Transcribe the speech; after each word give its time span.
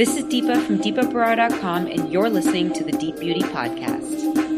This 0.00 0.16
is 0.16 0.24
Deepa 0.24 0.64
from 0.66 0.78
deepabrar.com, 0.78 1.86
and 1.86 2.10
you're 2.10 2.30
listening 2.30 2.72
to 2.72 2.82
the 2.82 2.92
Deep 2.92 3.18
Beauty 3.18 3.42
Podcast. 3.42 4.49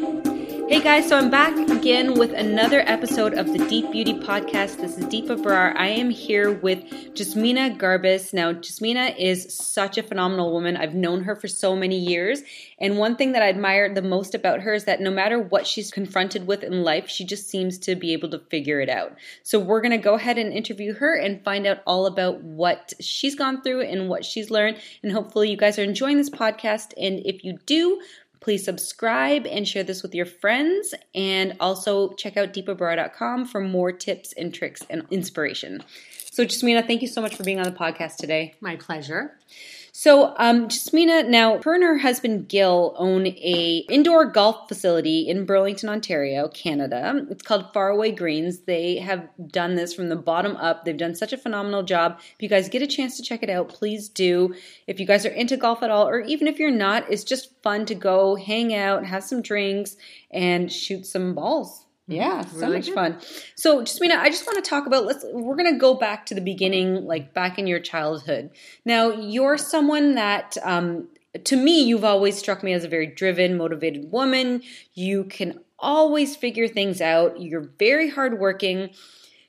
Hey 0.68 0.80
guys, 0.80 1.08
so 1.08 1.18
I'm 1.18 1.28
back 1.28 1.56
again 1.70 2.14
with 2.14 2.32
another 2.32 2.80
episode 2.86 3.34
of 3.34 3.52
the 3.52 3.58
Deep 3.68 3.90
Beauty 3.90 4.14
Podcast. 4.14 4.78
This 4.78 4.96
is 4.96 5.04
Deepa 5.06 5.42
Brar. 5.42 5.76
I 5.76 5.88
am 5.88 6.08
here 6.08 6.52
with 6.52 6.84
Jasmina 7.14 7.78
Garbus. 7.78 8.32
Now, 8.32 8.52
Jasmina 8.52 9.14
is 9.18 9.54
such 9.54 9.98
a 9.98 10.02
phenomenal 10.02 10.52
woman. 10.52 10.76
I've 10.76 10.94
known 10.94 11.24
her 11.24 11.36
for 11.36 11.48
so 11.48 11.76
many 11.76 11.98
years. 11.98 12.42
And 12.78 12.96
one 12.96 13.16
thing 13.16 13.32
that 13.32 13.42
I 13.42 13.48
admire 13.48 13.92
the 13.92 14.02
most 14.02 14.34
about 14.34 14.60
her 14.60 14.72
is 14.72 14.84
that 14.84 15.00
no 15.00 15.10
matter 15.10 15.38
what 15.38 15.66
she's 15.66 15.90
confronted 15.90 16.46
with 16.46 16.62
in 16.62 16.82
life, 16.82 17.08
she 17.08 17.24
just 17.24 17.50
seems 17.50 17.76
to 17.80 17.94
be 17.94 18.12
able 18.12 18.30
to 18.30 18.38
figure 18.38 18.80
it 18.80 18.88
out. 18.88 19.16
So 19.42 19.58
we're 19.58 19.82
going 19.82 19.90
to 19.90 19.98
go 19.98 20.14
ahead 20.14 20.38
and 20.38 20.52
interview 20.52 20.94
her 20.94 21.14
and 21.14 21.44
find 21.44 21.66
out 21.66 21.80
all 21.86 22.06
about 22.06 22.42
what 22.42 22.92
she's 23.00 23.34
gone 23.34 23.62
through 23.62 23.82
and 23.82 24.08
what 24.08 24.24
she's 24.24 24.50
learned. 24.50 24.78
And 25.02 25.12
hopefully, 25.12 25.50
you 25.50 25.56
guys 25.56 25.78
are 25.78 25.84
enjoying 25.84 26.16
this 26.16 26.30
podcast. 26.30 26.92
And 26.96 27.20
if 27.26 27.44
you 27.44 27.58
do, 27.66 28.00
Please 28.42 28.64
subscribe 28.64 29.46
and 29.46 29.66
share 29.66 29.84
this 29.84 30.02
with 30.02 30.14
your 30.14 30.26
friends. 30.26 30.94
And 31.14 31.56
also 31.60 32.12
check 32.14 32.36
out 32.36 32.52
deepabrar.com 32.52 33.46
for 33.46 33.60
more 33.60 33.92
tips 33.92 34.32
and 34.32 34.52
tricks 34.52 34.82
and 34.90 35.04
inspiration. 35.10 35.82
So, 36.32 36.44
Jasmina, 36.44 36.86
thank 36.86 37.02
you 37.02 37.08
so 37.08 37.20
much 37.22 37.36
for 37.36 37.44
being 37.44 37.58
on 37.58 37.64
the 37.64 37.78
podcast 37.78 38.16
today. 38.16 38.54
My 38.60 38.76
pleasure. 38.76 39.38
So, 39.94 40.34
um, 40.38 40.68
Jasmina, 40.68 41.28
now 41.28 41.60
her 41.60 41.74
and 41.74 41.82
her 41.82 41.98
husband 41.98 42.48
Gil 42.48 42.94
own 42.96 43.26
a 43.26 43.84
indoor 43.90 44.24
golf 44.24 44.66
facility 44.66 45.28
in 45.28 45.44
Burlington, 45.44 45.90
Ontario, 45.90 46.48
Canada. 46.48 47.26
It's 47.28 47.42
called 47.42 47.74
Faraway 47.74 48.10
Greens. 48.12 48.60
They 48.60 48.96
have 48.96 49.28
done 49.48 49.74
this 49.74 49.92
from 49.92 50.08
the 50.08 50.16
bottom 50.16 50.56
up. 50.56 50.86
They've 50.86 50.96
done 50.96 51.14
such 51.14 51.34
a 51.34 51.36
phenomenal 51.36 51.82
job. 51.82 52.20
If 52.20 52.40
you 52.40 52.48
guys 52.48 52.70
get 52.70 52.80
a 52.80 52.86
chance 52.86 53.18
to 53.18 53.22
check 53.22 53.42
it 53.42 53.50
out, 53.50 53.68
please 53.68 54.08
do. 54.08 54.54
If 54.86 54.98
you 54.98 55.04
guys 55.04 55.26
are 55.26 55.30
into 55.30 55.58
golf 55.58 55.82
at 55.82 55.90
all, 55.90 56.08
or 56.08 56.20
even 56.20 56.48
if 56.48 56.58
you're 56.58 56.70
not, 56.70 57.04
it's 57.12 57.22
just 57.22 57.62
fun 57.62 57.84
to 57.84 57.94
go 57.94 58.36
hang 58.36 58.74
out, 58.74 59.04
have 59.04 59.24
some 59.24 59.42
drinks, 59.42 59.96
and 60.30 60.72
shoot 60.72 61.04
some 61.04 61.34
balls. 61.34 61.84
Yeah, 62.14 62.44
so 62.44 62.60
really 62.60 62.76
much 62.76 62.86
good. 62.86 62.94
fun. 62.94 63.18
So, 63.54 63.82
Jasmina, 63.82 64.16
I 64.16 64.28
just 64.28 64.46
want 64.46 64.62
to 64.62 64.68
talk 64.68 64.86
about. 64.86 65.04
Let's. 65.04 65.24
We're 65.32 65.56
going 65.56 65.72
to 65.72 65.78
go 65.78 65.94
back 65.94 66.26
to 66.26 66.34
the 66.34 66.40
beginning, 66.40 67.04
like 67.04 67.34
back 67.34 67.58
in 67.58 67.66
your 67.66 67.80
childhood. 67.80 68.50
Now, 68.84 69.10
you're 69.10 69.58
someone 69.58 70.14
that, 70.14 70.56
um, 70.62 71.08
to 71.44 71.56
me, 71.56 71.82
you've 71.82 72.04
always 72.04 72.38
struck 72.38 72.62
me 72.62 72.72
as 72.72 72.84
a 72.84 72.88
very 72.88 73.06
driven, 73.06 73.56
motivated 73.56 74.10
woman. 74.12 74.62
You 74.94 75.24
can 75.24 75.60
always 75.78 76.36
figure 76.36 76.68
things 76.68 77.00
out. 77.00 77.40
You're 77.40 77.70
very 77.78 78.10
hardworking. 78.10 78.90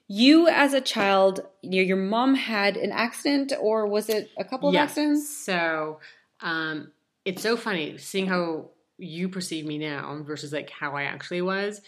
You, 0.07 0.47
as 0.47 0.73
a 0.73 0.81
child, 0.81 1.41
your, 1.61 1.85
your 1.85 1.97
mom 1.97 2.35
had 2.35 2.77
an 2.77 2.91
accident, 2.91 3.53
or 3.59 3.87
was 3.87 4.09
it 4.09 4.29
a 4.37 4.43
couple 4.43 4.69
of 4.69 4.73
yes. 4.73 4.91
accidents? 4.91 5.45
So, 5.45 5.99
um, 6.41 6.91
it's 7.25 7.41
so 7.41 7.55
funny 7.55 7.97
seeing 7.97 8.27
how 8.27 8.69
you 8.97 9.29
perceive 9.29 9.65
me 9.65 9.77
now 9.77 10.21
versus 10.23 10.53
like 10.53 10.69
how 10.69 10.95
I 10.95 11.03
actually 11.03 11.41
was 11.41 11.81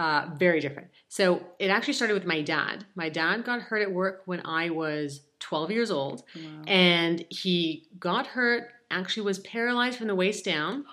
uh, 0.00 0.30
very 0.34 0.60
different. 0.60 0.88
So 1.08 1.44
it 1.58 1.68
actually 1.68 1.92
started 1.92 2.14
with 2.14 2.24
my 2.24 2.40
dad. 2.40 2.86
My 2.94 3.10
dad 3.10 3.44
got 3.44 3.60
hurt 3.60 3.82
at 3.82 3.92
work 3.92 4.22
when 4.24 4.40
I 4.46 4.70
was 4.70 5.20
12 5.40 5.70
years 5.70 5.90
old, 5.90 6.22
wow. 6.34 6.42
and 6.66 7.22
he 7.28 7.86
got 7.98 8.28
hurt. 8.28 8.70
Actually, 8.90 9.26
was 9.26 9.40
paralyzed 9.40 9.98
from 9.98 10.06
the 10.06 10.14
waist 10.14 10.42
down. 10.42 10.86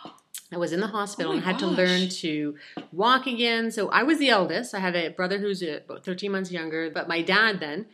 I 0.51 0.57
was 0.57 0.73
in 0.73 0.81
the 0.81 0.87
hospital 0.87 1.31
oh 1.31 1.35
and 1.35 1.43
had 1.43 1.53
gosh. 1.53 1.61
to 1.61 1.67
learn 1.67 2.09
to 2.09 2.55
walk 2.91 3.27
again. 3.27 3.71
So 3.71 3.87
I 3.89 4.03
was 4.03 4.19
the 4.19 4.29
eldest. 4.29 4.75
I 4.75 4.79
had 4.79 4.95
a 4.95 5.09
brother 5.09 5.39
who's 5.39 5.61
about 5.61 6.03
13 6.03 6.29
months 6.29 6.51
younger, 6.51 6.91
but 6.91 7.07
my 7.07 7.21
dad 7.21 7.61
then 7.61 7.85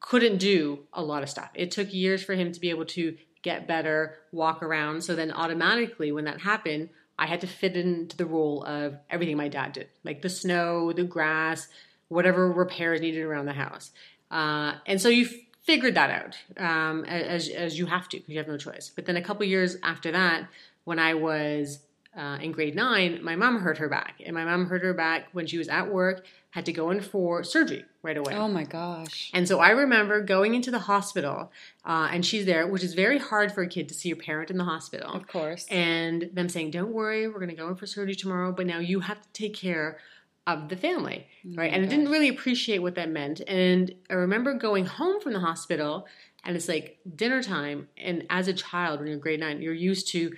couldn't 0.00 0.38
do 0.38 0.80
a 0.94 1.02
lot 1.02 1.22
of 1.22 1.28
stuff. 1.28 1.50
It 1.54 1.70
took 1.70 1.92
years 1.92 2.24
for 2.24 2.32
him 2.32 2.50
to 2.50 2.58
be 2.58 2.70
able 2.70 2.86
to 2.86 3.14
get 3.42 3.68
better, 3.68 4.16
walk 4.32 4.62
around. 4.62 5.02
So 5.02 5.14
then 5.14 5.32
automatically, 5.32 6.12
when 6.12 6.24
that 6.24 6.40
happened, 6.40 6.88
I 7.18 7.26
had 7.26 7.42
to 7.42 7.46
fit 7.46 7.76
into 7.76 8.16
the 8.16 8.26
role 8.26 8.64
of 8.64 8.96
everything 9.10 9.36
my 9.36 9.48
dad 9.48 9.72
did, 9.72 9.88
like 10.04 10.22
the 10.22 10.28
snow, 10.28 10.92
the 10.92 11.04
grass, 11.04 11.68
whatever 12.08 12.50
repairs 12.50 13.00
needed 13.00 13.22
around 13.22 13.46
the 13.46 13.52
house. 13.52 13.90
Uh, 14.30 14.74
and 14.86 15.00
so 15.00 15.08
you 15.08 15.28
figured 15.62 15.94
that 15.94 16.10
out 16.10 16.36
um, 16.62 17.04
as, 17.04 17.48
as 17.48 17.78
you 17.78 17.86
have 17.86 18.08
to 18.08 18.16
because 18.16 18.30
you 18.30 18.38
have 18.38 18.48
no 18.48 18.56
choice. 18.56 18.90
But 18.94 19.06
then 19.06 19.16
a 19.16 19.22
couple 19.22 19.46
years 19.46 19.76
after 19.82 20.10
that, 20.12 20.48
when 20.84 20.98
I 20.98 21.14
was 21.14 21.78
uh, 22.16 22.38
in 22.40 22.52
grade 22.52 22.74
nine, 22.74 23.22
my 23.22 23.36
mom 23.36 23.60
hurt 23.60 23.78
her 23.78 23.88
back, 23.88 24.20
and 24.24 24.34
my 24.34 24.44
mom 24.44 24.66
hurt 24.66 24.82
her 24.82 24.94
back 24.94 25.28
when 25.32 25.46
she 25.46 25.58
was 25.58 25.68
at 25.68 25.92
work 25.92 26.24
had 26.52 26.66
to 26.66 26.72
go 26.72 26.90
in 26.90 27.00
for 27.00 27.42
surgery 27.42 27.82
right 28.02 28.16
away. 28.18 28.34
Oh 28.34 28.46
my 28.46 28.64
gosh. 28.64 29.30
And 29.32 29.48
so 29.48 29.58
I 29.58 29.70
remember 29.70 30.20
going 30.20 30.54
into 30.54 30.70
the 30.70 30.80
hospital 30.80 31.50
uh, 31.86 32.10
and 32.12 32.26
she's 32.26 32.44
there, 32.44 32.66
which 32.66 32.84
is 32.84 32.92
very 32.92 33.16
hard 33.16 33.52
for 33.52 33.62
a 33.62 33.66
kid 33.66 33.88
to 33.88 33.94
see 33.94 34.10
your 34.10 34.18
parent 34.18 34.50
in 34.50 34.58
the 34.58 34.64
hospital. 34.64 35.14
Of 35.14 35.26
course. 35.26 35.66
And 35.70 36.28
them 36.34 36.50
saying, 36.50 36.72
don't 36.72 36.92
worry, 36.92 37.26
we're 37.26 37.38
going 37.38 37.48
to 37.48 37.56
go 37.56 37.68
in 37.68 37.76
for 37.76 37.86
surgery 37.86 38.14
tomorrow, 38.14 38.52
but 38.52 38.66
now 38.66 38.80
you 38.80 39.00
have 39.00 39.22
to 39.22 39.28
take 39.32 39.56
care 39.56 39.98
of 40.46 40.68
the 40.68 40.76
family, 40.76 41.26
oh 41.46 41.54
right? 41.54 41.72
And 41.72 41.84
gosh. 41.84 41.90
I 41.90 41.96
didn't 41.96 42.12
really 42.12 42.28
appreciate 42.28 42.80
what 42.80 42.96
that 42.96 43.08
meant. 43.08 43.40
And 43.48 43.90
I 44.10 44.14
remember 44.14 44.52
going 44.52 44.84
home 44.84 45.22
from 45.22 45.32
the 45.32 45.40
hospital 45.40 46.06
and 46.44 46.54
it's 46.54 46.68
like 46.68 46.98
dinner 47.16 47.42
time. 47.42 47.88
And 47.96 48.26
as 48.28 48.48
a 48.48 48.52
child, 48.52 49.00
when 49.00 49.08
you're 49.08 49.16
grade 49.16 49.40
nine, 49.40 49.62
you're 49.62 49.72
used 49.72 50.08
to 50.08 50.32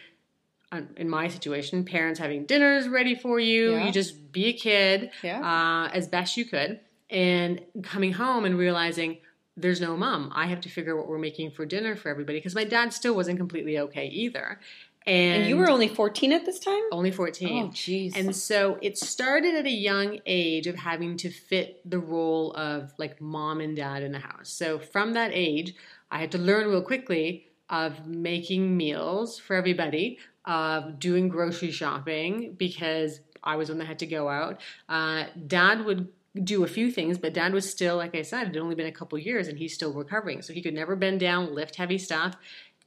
in 0.97 1.09
my 1.09 1.29
situation, 1.29 1.85
parents 1.85 2.19
having 2.19 2.47
dinners 2.47 2.89
ready 2.89 3.15
for 3.15 3.39
you. 3.39 3.73
Yeah. 3.73 3.87
You 3.87 3.93
just 3.93 4.33
be 4.33 4.47
a 4.47 4.53
kid 4.53 5.11
yeah. 5.23 5.41
uh, 5.41 5.91
as 5.93 6.09
best 6.09 6.37
you 6.37 6.45
could, 6.45 6.81
and 7.11 7.61
coming 7.83 8.13
home 8.13 8.45
and 8.45 8.59
realizing 8.59 9.19
there's 9.57 9.81
no 9.81 9.97
mom. 9.97 10.33
I 10.35 10.47
have 10.47 10.61
to 10.63 10.69
figure 10.69 10.95
out 10.95 10.99
what 10.99 11.09
we're 11.09 11.19
making 11.19 11.53
for 11.53 11.65
dinner 11.65 11.95
for 11.95 12.09
everybody 12.09 12.39
because 12.39 12.55
my 12.55 12.65
dad 12.65 12.93
still 12.93 13.15
wasn't 13.15 13.39
completely 13.39 13.79
okay 13.79 14.09
either. 14.09 14.59
And, 15.07 15.43
and, 15.43 15.49
you 15.49 15.59
were 15.59 15.69
only 15.69 15.89
14 15.89 16.33
at 16.33 16.47
this 16.47 16.59
time? 16.59 16.81
Only 16.91 17.11
14. 17.11 17.65
Oh, 17.65 17.69
jeez. 17.69 18.17
And 18.17 18.35
so 18.35 18.79
it 18.81 18.97
started 18.97 19.55
at 19.55 19.67
a 19.67 19.71
young 19.71 20.21
age 20.25 20.67
of 20.67 20.77
having 20.77 21.19
to 21.19 21.31
fit 21.31 21.89
the 21.89 21.99
role 21.99 22.53
of 22.55 22.95
like 22.97 23.21
mom 23.21 23.61
and 23.61 23.77
dad 23.77 24.03
in 24.03 24.13
the 24.13 24.19
house. 24.19 24.49
So 24.49 24.79
from 24.79 25.13
that 25.13 25.31
age, 25.35 25.75
I 26.11 26.19
had 26.21 26.33
to 26.33 26.39
learn 26.39 26.69
real 26.69 26.81
quickly 26.81 27.49
of 27.69 28.07
making 28.07 28.77
meals 28.77 29.39
for 29.39 29.57
everybody, 29.57 30.19
of 30.45 30.99
doing 30.99 31.29
grocery 31.29 31.71
shopping 31.71 32.55
because 32.59 33.21
I 33.43 33.57
was 33.57 33.69
one 33.69 33.79
that 33.79 33.87
had 33.87 33.99
to 34.01 34.07
go 34.07 34.29
out. 34.29 34.61
Uh, 34.89 35.25
dad 35.47 35.85
would 35.85 36.09
do 36.43 36.65
a 36.65 36.69
few 36.69 36.91
things, 36.91 37.19
but 37.19 37.33
dad 37.33 37.53
was 37.53 37.71
still, 37.71 37.97
like 37.97 38.15
I 38.15 38.23
said, 38.23 38.43
it 38.43 38.47
had 38.49 38.57
only 38.57 38.75
been 38.75 38.87
a 38.87 38.93
couple 38.93 39.19
years 39.19 39.49
and 39.49 39.59
he's 39.59 39.75
still 39.75 39.93
recovering. 39.93 40.43
So 40.43 40.53
he 40.53 40.63
could 40.63 40.75
never 40.75 40.97
bend 40.97 41.21
down, 41.21 41.55
lift 41.55 41.77
heavy 41.77 41.99
stuff. 41.99 42.37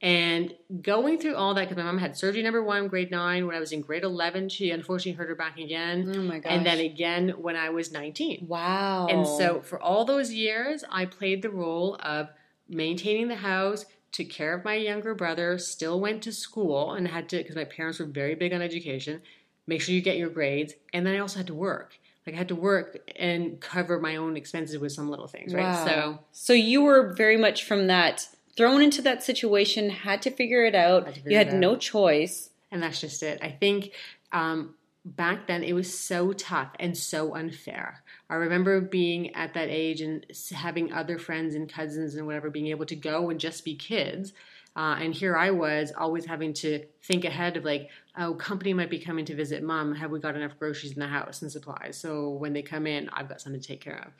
And 0.00 0.54
going 0.80 1.18
through 1.18 1.34
all 1.34 1.54
that, 1.54 1.62
because 1.62 1.76
my 1.76 1.82
mom 1.82 1.98
had 1.98 2.16
surgery 2.16 2.42
number 2.42 2.62
one, 2.62 2.86
grade 2.86 3.10
nine. 3.10 3.46
When 3.46 3.56
I 3.56 3.58
was 3.58 3.72
in 3.72 3.80
grade 3.80 4.04
11, 4.04 4.48
she 4.48 4.70
unfortunately 4.70 5.18
hurt 5.18 5.28
her 5.28 5.34
back 5.34 5.58
again. 5.58 6.12
Oh 6.14 6.22
my 6.22 6.38
gosh. 6.38 6.52
And 6.52 6.64
then 6.64 6.78
again 6.78 7.30
when 7.30 7.56
I 7.56 7.70
was 7.70 7.90
19. 7.90 8.46
Wow. 8.46 9.06
And 9.06 9.26
so 9.26 9.60
for 9.60 9.80
all 9.80 10.04
those 10.04 10.32
years, 10.32 10.84
I 10.88 11.06
played 11.06 11.42
the 11.42 11.50
role 11.50 11.98
of 12.00 12.28
maintaining 12.68 13.26
the 13.26 13.36
house, 13.36 13.86
took 14.12 14.28
care 14.28 14.54
of 14.54 14.64
my 14.64 14.74
younger 14.74 15.14
brother, 15.14 15.58
still 15.58 16.00
went 16.00 16.22
to 16.22 16.32
school 16.32 16.92
and 16.92 17.08
had 17.08 17.28
to, 17.30 17.38
because 17.38 17.56
my 17.56 17.64
parents 17.64 17.98
were 17.98 18.06
very 18.06 18.34
big 18.34 18.52
on 18.52 18.62
education, 18.62 19.22
make 19.66 19.80
sure 19.80 19.94
you 19.94 20.00
get 20.00 20.16
your 20.16 20.30
grades. 20.30 20.74
And 20.92 21.06
then 21.06 21.14
I 21.14 21.18
also 21.18 21.38
had 21.38 21.46
to 21.48 21.54
work. 21.54 21.98
Like 22.26 22.34
I 22.34 22.38
had 22.38 22.48
to 22.48 22.54
work 22.54 22.98
and 23.16 23.60
cover 23.60 23.98
my 24.00 24.16
own 24.16 24.36
expenses 24.36 24.78
with 24.78 24.92
some 24.92 25.08
little 25.08 25.26
things, 25.26 25.54
right? 25.54 25.62
Wow. 25.62 25.86
So, 25.86 26.18
so 26.32 26.52
you 26.52 26.82
were 26.82 27.14
very 27.14 27.36
much 27.36 27.64
from 27.64 27.86
that 27.86 28.28
thrown 28.56 28.82
into 28.82 29.00
that 29.02 29.22
situation, 29.22 29.88
had 29.88 30.20
to 30.22 30.30
figure 30.30 30.64
it 30.64 30.74
out. 30.74 31.14
Figure 31.14 31.30
you 31.30 31.36
had 31.38 31.54
no 31.54 31.76
choice. 31.76 32.50
And 32.70 32.82
that's 32.82 33.00
just 33.00 33.22
it. 33.22 33.38
I 33.40 33.50
think 33.50 33.92
um, 34.32 34.74
back 35.16 35.46
then 35.46 35.62
it 35.62 35.72
was 35.72 35.96
so 35.96 36.32
tough 36.32 36.70
and 36.78 36.96
so 36.96 37.34
unfair. 37.34 38.02
I 38.28 38.34
remember 38.34 38.80
being 38.80 39.34
at 39.34 39.54
that 39.54 39.68
age 39.68 40.00
and 40.00 40.26
having 40.52 40.92
other 40.92 41.18
friends 41.18 41.54
and 41.54 41.72
cousins 41.72 42.14
and 42.14 42.26
whatever 42.26 42.50
being 42.50 42.68
able 42.68 42.86
to 42.86 42.96
go 42.96 43.30
and 43.30 43.40
just 43.40 43.64
be 43.64 43.74
kids. 43.74 44.32
Uh, 44.76 44.96
and 45.00 45.14
here 45.14 45.36
I 45.36 45.50
was 45.50 45.92
always 45.96 46.24
having 46.24 46.52
to 46.54 46.84
think 47.02 47.24
ahead 47.24 47.56
of 47.56 47.64
like, 47.64 47.88
oh, 48.16 48.34
company 48.34 48.72
might 48.74 48.90
be 48.90 48.98
coming 48.98 49.24
to 49.24 49.34
visit 49.34 49.62
mom. 49.62 49.94
Have 49.94 50.10
we 50.10 50.20
got 50.20 50.36
enough 50.36 50.58
groceries 50.58 50.92
in 50.92 51.00
the 51.00 51.08
house 51.08 51.42
and 51.42 51.50
supplies? 51.50 51.96
So 51.96 52.30
when 52.30 52.52
they 52.52 52.62
come 52.62 52.86
in, 52.86 53.08
I've 53.12 53.28
got 53.28 53.40
something 53.40 53.60
to 53.60 53.66
take 53.66 53.80
care 53.80 53.98
of. 54.06 54.12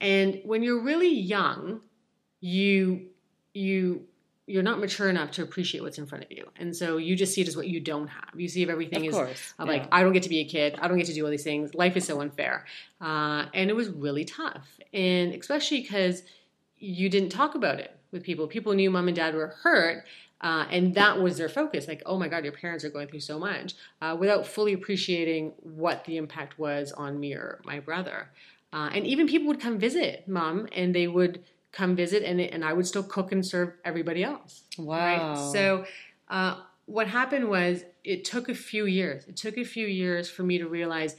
And 0.00 0.40
when 0.44 0.62
you're 0.62 0.82
really 0.82 1.12
young, 1.12 1.80
you 2.40 3.08
you 3.54 4.06
you're 4.46 4.62
not 4.62 4.78
mature 4.78 5.08
enough 5.08 5.30
to 5.32 5.42
appreciate 5.42 5.80
what's 5.80 5.98
in 5.98 6.06
front 6.06 6.24
of 6.24 6.30
you. 6.30 6.46
And 6.56 6.76
so 6.76 6.98
you 6.98 7.16
just 7.16 7.34
see 7.34 7.40
it 7.40 7.48
as 7.48 7.56
what 7.56 7.66
you 7.66 7.80
don't 7.80 8.08
have. 8.08 8.28
You 8.36 8.48
see 8.48 8.62
if 8.62 8.68
everything 8.68 9.02
of 9.02 9.08
is 9.08 9.14
course, 9.14 9.54
like, 9.58 9.82
yeah. 9.82 9.88
I 9.90 10.02
don't 10.02 10.12
get 10.12 10.22
to 10.24 10.28
be 10.28 10.40
a 10.40 10.44
kid. 10.44 10.78
I 10.80 10.88
don't 10.88 10.98
get 10.98 11.06
to 11.06 11.14
do 11.14 11.24
all 11.24 11.30
these 11.30 11.44
things. 11.44 11.74
Life 11.74 11.96
is 11.96 12.04
so 12.04 12.20
unfair. 12.20 12.66
Uh, 13.00 13.46
and 13.54 13.70
it 13.70 13.72
was 13.76 13.88
really 13.88 14.24
tough. 14.24 14.78
And 14.92 15.32
especially 15.34 15.80
because 15.80 16.24
you 16.76 17.08
didn't 17.08 17.30
talk 17.30 17.54
about 17.54 17.80
it 17.80 17.96
with 18.12 18.22
people. 18.22 18.46
People 18.46 18.74
knew 18.74 18.90
mom 18.90 19.08
and 19.08 19.16
dad 19.16 19.34
were 19.34 19.54
hurt. 19.62 20.04
Uh, 20.40 20.66
and 20.70 20.94
that 20.94 21.22
was 21.22 21.38
their 21.38 21.48
focus 21.48 21.88
like 21.88 22.02
oh 22.04 22.18
my 22.18 22.28
god 22.28 22.44
your 22.44 22.52
parents 22.52 22.84
are 22.84 22.90
going 22.90 23.08
through 23.08 23.20
so 23.20 23.38
much 23.38 23.72
uh, 24.02 24.14
without 24.18 24.46
fully 24.46 24.74
appreciating 24.74 25.52
what 25.62 26.04
the 26.04 26.18
impact 26.18 26.58
was 26.58 26.92
on 26.92 27.18
me 27.18 27.32
or 27.32 27.60
my 27.64 27.80
brother 27.80 28.28
uh, 28.72 28.90
and 28.92 29.06
even 29.06 29.26
people 29.26 29.46
would 29.46 29.60
come 29.60 29.78
visit 29.78 30.28
mom 30.28 30.68
and 30.72 30.94
they 30.94 31.06
would 31.06 31.42
come 31.74 31.94
visit 31.96 32.22
and, 32.22 32.40
and 32.40 32.64
I 32.64 32.72
would 32.72 32.86
still 32.86 33.02
cook 33.02 33.32
and 33.32 33.44
serve 33.44 33.72
everybody 33.84 34.22
else. 34.22 34.62
Wow. 34.78 34.96
Right? 34.96 35.52
So 35.52 35.84
Uh, 36.28 36.54
what 36.86 37.06
happened 37.08 37.48
was 37.48 37.84
it 38.02 38.24
took 38.24 38.48
a 38.48 38.54
few 38.54 38.84
years. 38.86 39.24
It 39.26 39.36
took 39.36 39.56
a 39.58 39.64
few 39.64 39.86
years 39.86 40.30
for 40.30 40.42
me 40.42 40.58
to 40.58 40.66
realize 40.68 41.16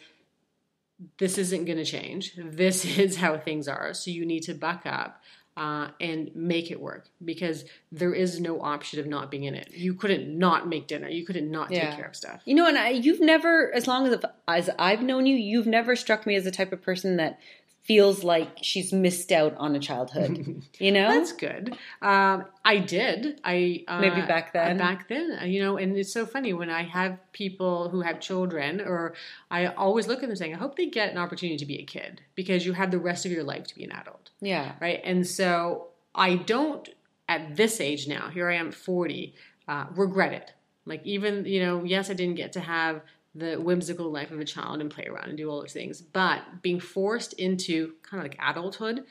this 1.17 1.37
isn't 1.37 1.65
going 1.65 1.77
to 1.77 1.85
change. 1.85 2.33
This 2.37 2.85
is 2.97 3.17
how 3.17 3.37
things 3.37 3.67
are. 3.67 3.93
So 3.93 4.11
you 4.11 4.25
need 4.25 4.41
to 4.43 4.53
buck 4.53 4.83
up 4.85 5.21
uh, 5.57 5.89
and 6.01 6.31
make 6.35 6.69
it 6.71 6.79
work 6.81 7.07
because 7.23 7.65
there 7.91 8.13
is 8.13 8.39
no 8.39 8.61
option 8.61 8.99
of 8.99 9.07
not 9.07 9.31
being 9.31 9.43
in 9.45 9.55
it. 9.55 9.69
You 9.73 9.93
couldn't 9.93 10.37
not 10.37 10.67
make 10.67 10.87
dinner. 10.87 11.07
You 11.07 11.25
couldn't 11.25 11.49
not 11.49 11.71
Yeah. 11.71 11.87
take 11.89 11.97
care 11.97 12.05
of 12.07 12.15
stuff. 12.15 12.41
You 12.45 12.55
know, 12.55 12.67
and 12.67 12.77
I, 12.77 12.89
you've 12.89 13.21
never, 13.21 13.73
as 13.73 13.87
long 13.87 14.05
as 14.07 14.19
as 14.47 14.69
I've 14.77 15.01
known 15.01 15.25
you, 15.25 15.35
you've 15.35 15.67
never 15.67 15.95
struck 15.95 16.25
me 16.25 16.35
as 16.35 16.43
the 16.43 16.51
type 16.51 16.71
of 16.73 16.81
person 16.81 17.17
that 17.17 17.39
feels 17.85 18.23
like 18.23 18.57
she's 18.61 18.91
missed 18.91 19.31
out 19.31 19.55
on 19.57 19.75
a 19.75 19.79
childhood. 19.79 20.63
You 20.79 20.91
know, 20.91 21.07
That's 21.07 21.31
good. 21.31 21.77
Um, 22.01 22.45
I 22.65 22.79
did. 22.79 23.39
I 23.43 23.85
uh, 23.87 24.01
Maybe 24.01 24.21
back 24.21 24.51
then. 24.51 24.77
Back 24.77 25.07
then, 25.07 25.37
uh, 25.41 25.45
you 25.45 25.61
know, 25.61 25.77
and 25.77 25.95
it's 25.95 26.11
so 26.11 26.25
funny 26.25 26.51
when 26.51 26.69
I 26.69 26.83
have 26.83 27.17
people 27.31 27.89
who 27.89 28.01
have 28.01 28.19
children, 28.19 28.81
or 28.81 29.13
I 29.49 29.67
always 29.67 30.07
look 30.07 30.21
at 30.21 30.27
them 30.27 30.35
saying, 30.35 30.53
"I 30.53 30.57
hope 30.57 30.75
they 30.75 30.87
get 30.87 31.11
an 31.11 31.17
opportunity 31.17 31.57
to 31.57 31.65
be 31.65 31.79
a 31.79 31.83
kid 31.83 32.21
because 32.35 32.65
you 32.65 32.73
have 32.73 32.91
the 32.91 32.97
rest 32.99 33.25
of 33.25 33.31
your 33.31 33.43
life 33.43 33.67
to 33.67 33.75
be 33.75 33.85
an 33.85 33.91
adult." 33.91 34.31
yeah, 34.41 34.73
right? 34.81 34.99
And 35.03 35.25
so 35.25 35.87
I 36.13 36.35
don't, 36.35 36.89
at 37.29 37.55
this 37.55 37.79
age 37.79 38.07
now, 38.07 38.29
here 38.29 38.49
I 38.49 38.55
am 38.55 38.71
40, 38.71 39.33
uh, 39.67 39.85
regret 39.95 40.33
it. 40.33 40.53
Like, 40.85 41.05
even, 41.05 41.45
you 41.45 41.61
know, 41.63 41.83
yes, 41.83 42.09
I 42.09 42.13
didn't 42.13 42.35
get 42.35 42.53
to 42.53 42.59
have 42.59 43.01
the 43.35 43.57
whimsical 43.57 44.09
life 44.09 44.31
of 44.31 44.39
a 44.39 44.45
child 44.45 44.81
and 44.81 44.89
play 44.89 45.05
around 45.05 45.27
and 45.27 45.37
do 45.37 45.49
all 45.49 45.59
those 45.59 45.73
things, 45.73 46.01
but 46.01 46.41
being 46.61 46.79
forced 46.79 47.33
into 47.33 47.93
kind 48.01 48.25
of 48.25 48.31
like 48.31 48.39
adulthood 48.41 49.03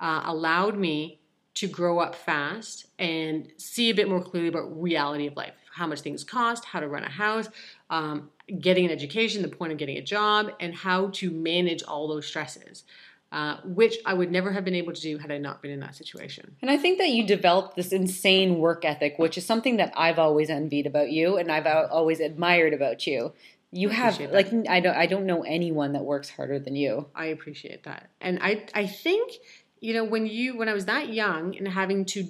uh, 0.00 0.22
allowed 0.26 0.76
me 0.76 1.20
to 1.54 1.66
grow 1.66 1.98
up 1.98 2.14
fast 2.14 2.86
and 2.98 3.50
see 3.56 3.90
a 3.90 3.94
bit 3.94 4.08
more 4.08 4.22
clearly 4.22 4.48
about 4.48 4.80
reality 4.80 5.26
of 5.26 5.36
life 5.36 5.54
how 5.74 5.88
much 5.88 6.00
things 6.00 6.22
cost 6.22 6.64
how 6.64 6.78
to 6.78 6.86
run 6.86 7.02
a 7.02 7.10
house 7.10 7.48
um, 7.90 8.30
getting 8.60 8.84
an 8.84 8.92
education 8.92 9.42
the 9.42 9.48
point 9.48 9.72
of 9.72 9.78
getting 9.78 9.96
a 9.96 10.02
job 10.02 10.52
and 10.60 10.72
how 10.72 11.08
to 11.08 11.32
manage 11.32 11.82
all 11.82 12.06
those 12.06 12.26
stresses 12.26 12.84
uh, 13.30 13.56
which 13.64 13.98
I 14.06 14.14
would 14.14 14.30
never 14.30 14.52
have 14.52 14.64
been 14.64 14.74
able 14.74 14.94
to 14.94 15.00
do 15.00 15.18
had 15.18 15.30
I 15.30 15.36
not 15.36 15.60
been 15.60 15.70
in 15.70 15.80
that 15.80 15.94
situation. 15.94 16.56
And 16.62 16.70
I 16.70 16.78
think 16.78 16.96
that 16.96 17.10
you 17.10 17.26
developed 17.26 17.76
this 17.76 17.92
insane 17.92 18.58
work 18.58 18.86
ethic, 18.86 19.18
which 19.18 19.36
is 19.36 19.44
something 19.44 19.76
that 19.76 19.92
I've 19.94 20.18
always 20.18 20.48
envied 20.48 20.86
about 20.86 21.10
you, 21.10 21.36
and 21.36 21.52
I've 21.52 21.66
always 21.66 22.20
admired 22.20 22.72
about 22.72 23.06
you. 23.06 23.34
You 23.70 23.90
have 23.90 24.18
like 24.32 24.52
I 24.68 24.80
don't 24.80 24.96
I 24.96 25.06
don't 25.06 25.26
know 25.26 25.42
anyone 25.42 25.92
that 25.92 26.04
works 26.04 26.30
harder 26.30 26.58
than 26.58 26.74
you. 26.74 27.06
I 27.14 27.26
appreciate 27.26 27.84
that, 27.84 28.08
and 28.20 28.38
I 28.40 28.66
I 28.74 28.86
think 28.86 29.32
you 29.80 29.92
know 29.92 30.04
when 30.04 30.26
you 30.26 30.56
when 30.56 30.68
I 30.68 30.74
was 30.74 30.86
that 30.86 31.12
young 31.12 31.56
and 31.56 31.68
having 31.68 32.04
to 32.06 32.28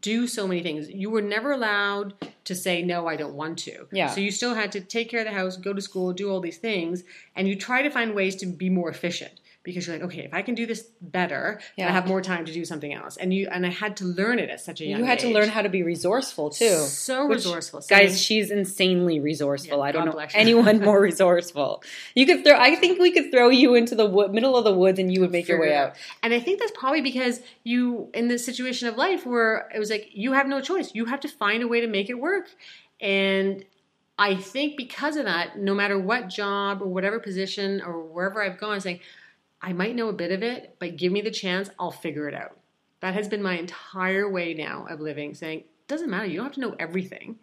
do 0.00 0.26
so 0.26 0.46
many 0.46 0.62
things, 0.62 0.90
you 0.90 1.08
were 1.08 1.22
never 1.22 1.52
allowed 1.52 2.14
to 2.44 2.54
say 2.54 2.82
no, 2.82 3.06
I 3.06 3.16
don't 3.16 3.34
want 3.34 3.58
to. 3.60 3.86
Yeah. 3.92 4.08
So 4.08 4.20
you 4.20 4.30
still 4.30 4.54
had 4.54 4.72
to 4.72 4.80
take 4.80 5.08
care 5.08 5.20
of 5.20 5.26
the 5.26 5.32
house, 5.32 5.56
go 5.56 5.72
to 5.72 5.80
school, 5.80 6.12
do 6.12 6.30
all 6.30 6.40
these 6.40 6.58
things, 6.58 7.02
and 7.34 7.48
you 7.48 7.56
try 7.56 7.82
to 7.82 7.90
find 7.90 8.14
ways 8.14 8.36
to 8.36 8.46
be 8.46 8.68
more 8.68 8.90
efficient 8.90 9.40
because 9.62 9.86
you're 9.86 9.96
like, 9.96 10.04
okay, 10.06 10.20
if 10.24 10.32
I 10.32 10.40
can 10.40 10.54
do 10.54 10.64
this 10.64 10.88
better, 11.02 11.60
then 11.76 11.86
I 11.86 11.90
have 11.90 12.06
more 12.08 12.22
time 12.22 12.46
to 12.46 12.52
do 12.52 12.64
something 12.64 12.94
else. 12.94 13.18
And 13.18 13.32
you 13.34 13.48
and 13.50 13.66
I 13.66 13.68
had 13.68 13.96
to 13.98 14.04
learn 14.04 14.38
it 14.38 14.48
at 14.48 14.60
such 14.60 14.80
a 14.80 14.84
young 14.86 15.00
age. 15.00 15.00
You 15.00 15.04
had 15.04 15.18
to 15.20 15.28
learn 15.28 15.48
how 15.48 15.60
to 15.60 15.68
be 15.68 15.82
resourceful 15.82 16.50
too. 16.50 16.76
So 16.78 17.26
Which, 17.26 17.38
resourceful, 17.38 17.82
So- 17.82 17.94
guys. 17.94 18.20
She's 18.20 18.50
insanely 18.50 19.20
resourceful. 19.20 19.78
Yeah, 19.78 19.84
I 19.84 19.92
don't 19.92 20.06
know 20.06 20.18
anyone 20.34 20.80
more 20.84 21.00
resourceful. 21.00 21.82
You 22.14 22.24
could 22.26 22.42
throw. 22.44 22.56
I 22.56 22.74
think 22.76 22.98
we 23.00 23.10
could 23.12 23.30
throw 23.30 23.50
you 23.50 23.74
into 23.74 23.94
the 23.94 24.06
wood, 24.06 24.32
middle 24.32 24.56
of 24.56 24.64
the 24.64 24.72
woods, 24.72 24.98
and 24.98 25.12
you 25.12 25.20
would 25.20 25.30
make 25.30 25.46
your 25.48 25.60
way 25.60 25.74
out. 25.74 25.94
And 26.22 26.32
I 26.32 26.40
think 26.40 26.58
that's 26.58 26.72
probably 26.72 27.02
because 27.02 27.40
you, 27.62 28.08
in 28.14 28.28
this 28.28 28.44
situation 28.44 28.88
of 28.88 28.96
life 28.96 29.26
where 29.26 29.68
it 29.74 29.78
was 29.78 29.90
like, 29.90 30.08
you 30.12 30.32
have 30.32 30.46
no 30.46 30.60
choice. 30.60 30.94
You 30.94 31.04
have 31.04 31.20
to 31.20 31.28
find 31.28 31.62
a 31.62 31.68
way 31.68 31.80
to 31.82 31.86
make 31.86 32.08
it 32.08 32.14
work. 32.18 32.48
And 33.00 33.64
I 34.18 34.36
think 34.36 34.76
because 34.76 35.16
of 35.16 35.24
that, 35.24 35.58
no 35.58 35.74
matter 35.74 35.98
what 35.98 36.28
job 36.28 36.82
or 36.82 36.86
whatever 36.86 37.18
position 37.18 37.80
or 37.80 38.00
wherever 38.02 38.42
I've 38.42 38.58
gone, 38.58 38.80
saying, 38.80 39.00
I 39.62 39.72
might 39.72 39.94
know 39.94 40.08
a 40.08 40.14
bit 40.14 40.32
of 40.32 40.42
it, 40.42 40.76
but 40.78 40.96
give 40.96 41.12
me 41.12 41.20
the 41.20 41.30
chance, 41.30 41.68
I'll 41.78 41.90
figure 41.90 42.28
it 42.28 42.34
out. 42.34 42.58
That 43.00 43.14
has 43.14 43.28
been 43.28 43.42
my 43.42 43.58
entire 43.58 44.30
way 44.30 44.54
now 44.54 44.86
of 44.88 45.00
living, 45.00 45.34
saying, 45.34 45.64
doesn't 45.88 46.10
matter, 46.10 46.26
you 46.26 46.36
don't 46.36 46.46
have 46.46 46.54
to 46.54 46.60
know 46.60 46.76
everything. 46.78 47.38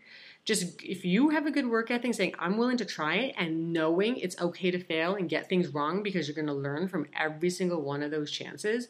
Just 0.45 0.81
if 0.81 1.03
you 1.03 1.29
have 1.29 1.45
a 1.45 1.51
good 1.51 1.67
work 1.67 1.91
ethic, 1.91 2.13
saying, 2.13 2.33
I'm 2.39 2.57
willing 2.57 2.77
to 2.77 2.85
try 2.85 3.15
it 3.15 3.35
and 3.37 3.73
knowing 3.73 4.17
it's 4.17 4.39
okay 4.39 4.71
to 4.71 4.79
fail 4.79 5.15
and 5.15 5.29
get 5.29 5.49
things 5.49 5.67
wrong 5.69 6.01
because 6.01 6.27
you're 6.27 6.35
going 6.35 6.47
to 6.47 6.53
learn 6.53 6.87
from 6.87 7.07
every 7.19 7.49
single 7.49 7.81
one 7.81 8.01
of 8.01 8.11
those 8.11 8.31
chances, 8.31 8.87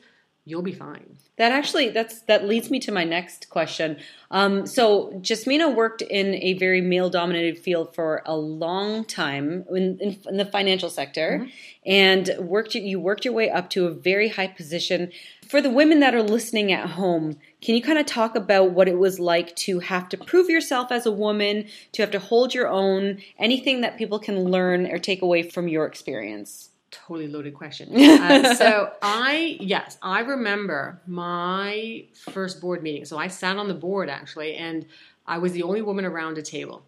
you'll 0.47 0.61
be 0.61 0.71
fine. 0.71 1.17
That 1.38 1.51
actually 1.51 1.89
that's 1.89 2.21
that 2.21 2.47
leads 2.47 2.71
me 2.71 2.79
to 2.79 2.91
my 2.91 3.03
next 3.03 3.49
question. 3.49 3.97
Um, 4.31 4.65
so 4.65 5.11
Jasmina 5.21 5.75
worked 5.75 6.01
in 6.01 6.35
a 6.35 6.53
very 6.53 6.81
male 6.81 7.09
dominated 7.09 7.59
field 7.59 7.94
for 7.94 8.23
a 8.25 8.35
long 8.35 9.05
time 9.05 9.65
in, 9.69 9.99
in, 9.99 10.17
in 10.25 10.38
the 10.38 10.45
financial 10.45 10.89
sector, 10.89 11.47
and 11.85 12.31
worked 12.39 12.73
you 12.75 12.99
worked 12.99 13.25
your 13.25 13.33
way 13.33 13.49
up 13.51 13.69
to 13.71 13.85
a 13.85 13.91
very 13.91 14.29
high 14.29 14.47
position. 14.47 15.11
For 15.47 15.61
the 15.61 15.69
women 15.69 15.99
that 15.99 16.15
are 16.15 16.23
listening 16.23 16.71
at 16.71 16.89
home, 16.91 17.38
can 17.61 17.75
you 17.75 17.81
kind 17.81 17.99
of 17.99 18.05
talk 18.05 18.35
about 18.35 18.71
what 18.71 18.88
it 18.88 18.97
was 18.97 19.19
like 19.19 19.55
to 19.57 19.79
have 19.79 20.09
to 20.09 20.17
prove 20.17 20.49
yourself 20.49 20.91
as 20.91 21.05
a 21.05 21.11
woman, 21.11 21.67
to 21.91 22.01
have 22.01 22.11
to 22.11 22.19
hold 22.19 22.53
your 22.53 22.67
own, 22.67 23.21
anything 23.38 23.81
that 23.81 23.97
people 23.97 24.19
can 24.19 24.45
learn 24.45 24.88
or 24.88 24.97
take 24.97 25.21
away 25.21 25.44
from 25.44 25.67
your 25.67 25.85
experience? 25.85 26.69
Totally 26.91 27.27
loaded 27.27 27.53
question. 27.53 27.89
Uh, 28.27 28.55
so 28.55 28.91
I, 29.01 29.57
yes, 29.59 29.97
I 30.01 30.21
remember 30.21 31.01
my 31.05 32.05
first 32.13 32.59
board 32.61 32.81
meeting. 32.81 33.05
So 33.05 33.17
I 33.17 33.27
sat 33.27 33.57
on 33.57 33.67
the 33.67 33.73
board 33.73 34.09
actually, 34.09 34.55
and 34.55 34.85
I 35.25 35.37
was 35.37 35.51
the 35.51 35.63
only 35.63 35.81
woman 35.81 36.05
around 36.05 36.37
a 36.37 36.41
table, 36.41 36.85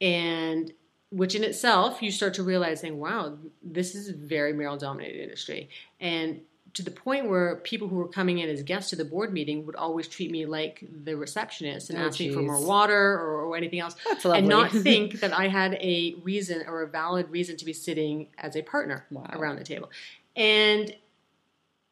and 0.00 0.72
which 1.10 1.34
in 1.34 1.44
itself 1.44 2.02
you 2.02 2.10
start 2.10 2.34
to 2.34 2.42
realize, 2.42 2.80
saying, 2.80 2.98
"Wow, 2.98 3.38
this 3.62 3.94
is 3.94 4.08
a 4.08 4.14
very 4.14 4.52
male-dominated 4.52 5.22
industry," 5.22 5.68
and 6.00 6.40
to 6.74 6.82
the 6.82 6.90
point 6.90 7.28
where 7.28 7.56
people 7.56 7.88
who 7.88 7.96
were 7.96 8.08
coming 8.08 8.38
in 8.38 8.48
as 8.48 8.62
guests 8.62 8.90
to 8.90 8.96
the 8.96 9.04
board 9.04 9.32
meeting 9.32 9.66
would 9.66 9.76
always 9.76 10.08
treat 10.08 10.30
me 10.30 10.46
like 10.46 10.82
the 11.04 11.14
receptionist 11.16 11.90
and 11.90 11.98
Oh, 11.98 12.06
ask 12.06 12.18
me 12.18 12.30
for 12.30 12.40
more 12.40 12.64
water 12.64 13.12
or, 13.20 13.42
or 13.46 13.56
anything 13.56 13.80
else, 13.80 13.94
That's 14.08 14.24
and 14.24 14.48
not 14.48 14.70
think 14.88 15.20
that 15.20 15.32
I 15.38 15.48
had 15.48 15.74
a 15.74 16.14
reason 16.22 16.64
or 16.66 16.82
a 16.82 16.88
valid 16.88 17.30
reason 17.30 17.56
to 17.58 17.64
be 17.64 17.72
sitting 17.74 18.28
as 18.38 18.56
a 18.56 18.62
partner 18.62 19.06
Wow. 19.10 19.26
around 19.32 19.56
the 19.58 19.64
table. 19.64 19.90
And 20.34 20.94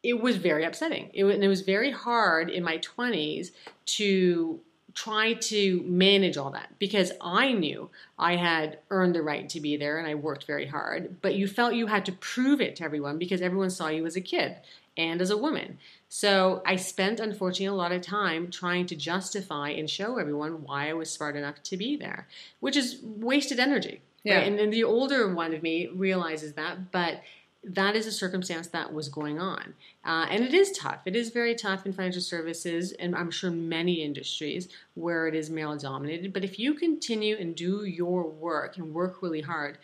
it 0.02 0.18
was 0.22 0.36
very 0.36 0.64
upsetting. 0.64 1.10
It, 1.12 1.24
and 1.26 1.44
it 1.44 1.48
was 1.48 1.60
very 1.60 1.90
hard 1.90 2.48
in 2.48 2.64
my 2.64 2.78
20s 2.78 3.50
to 3.84 4.60
try 4.94 5.34
to 5.34 5.82
manage 5.82 6.36
all 6.36 6.50
that 6.50 6.70
because 6.78 7.12
I 7.20 7.52
knew 7.52 7.90
I 8.18 8.36
had 8.36 8.78
earned 8.90 9.14
the 9.14 9.22
right 9.22 9.48
to 9.50 9.60
be 9.60 9.76
there 9.76 9.98
and 9.98 10.06
I 10.06 10.14
worked 10.14 10.44
very 10.44 10.66
hard, 10.66 11.20
but 11.22 11.34
you 11.34 11.46
felt 11.46 11.74
you 11.74 11.86
had 11.86 12.04
to 12.06 12.12
prove 12.12 12.60
it 12.60 12.76
to 12.76 12.84
everyone 12.84 13.18
because 13.18 13.40
everyone 13.40 13.70
saw 13.70 13.88
you 13.88 14.06
as 14.06 14.16
a 14.16 14.20
kid 14.20 14.56
and 14.96 15.20
as 15.20 15.30
a 15.30 15.36
woman. 15.36 15.78
So 16.08 16.62
I 16.66 16.76
spent, 16.76 17.20
unfortunately, 17.20 17.66
a 17.66 17.74
lot 17.74 17.92
of 17.92 18.02
time 18.02 18.50
trying 18.50 18.86
to 18.86 18.96
justify 18.96 19.70
and 19.70 19.88
show 19.88 20.18
everyone 20.18 20.64
why 20.64 20.90
I 20.90 20.92
was 20.92 21.10
smart 21.10 21.36
enough 21.36 21.62
to 21.64 21.76
be 21.76 21.96
there, 21.96 22.26
which 22.58 22.76
is 22.76 23.00
wasted 23.02 23.60
energy. 23.60 24.02
Yeah. 24.24 24.36
Right? 24.36 24.48
And 24.48 24.58
then 24.58 24.70
the 24.70 24.84
older 24.84 25.32
one 25.32 25.54
of 25.54 25.62
me 25.62 25.86
realizes 25.86 26.54
that, 26.54 26.90
but 26.90 27.20
that 27.62 27.94
is 27.94 28.06
a 28.06 28.12
circumstance 28.12 28.68
that 28.68 28.92
was 28.92 29.08
going 29.08 29.38
on. 29.38 29.74
Uh, 30.04 30.26
and 30.30 30.42
it 30.42 30.54
is 30.54 30.72
tough. 30.72 31.02
It 31.04 31.14
is 31.14 31.30
very 31.30 31.54
tough 31.54 31.84
in 31.84 31.92
financial 31.92 32.22
services, 32.22 32.92
and 32.92 33.14
I'm 33.14 33.30
sure 33.30 33.50
many 33.50 34.02
industries 34.02 34.68
where 34.94 35.26
it 35.26 35.34
is 35.34 35.50
male 35.50 35.76
dominated. 35.76 36.32
But 36.32 36.44
if 36.44 36.58
you 36.58 36.74
continue 36.74 37.36
and 37.38 37.54
do 37.54 37.84
your 37.84 38.28
work 38.28 38.78
and 38.78 38.94
work 38.94 39.22
really 39.22 39.42
hard, 39.42 39.78